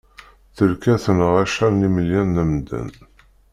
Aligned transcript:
Tterka 0.55 0.93
tenɣa 1.03 1.33
acḥal 1.43 1.73
n 1.75 1.87
imelyan 1.87 2.27
d 2.35 2.37
amdan. 2.43 2.89